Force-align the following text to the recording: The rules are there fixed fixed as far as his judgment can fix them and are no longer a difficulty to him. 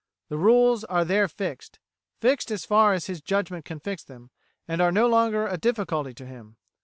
The 0.29 0.37
rules 0.39 0.83
are 0.85 1.05
there 1.05 1.27
fixed 1.27 1.77
fixed 2.19 2.49
as 2.49 2.65
far 2.65 2.95
as 2.95 3.05
his 3.05 3.21
judgment 3.21 3.65
can 3.65 3.79
fix 3.79 4.03
them 4.03 4.31
and 4.67 4.81
are 4.81 4.91
no 4.91 5.05
longer 5.05 5.45
a 5.45 5.57
difficulty 5.59 6.15
to 6.15 6.25
him. 6.25 6.57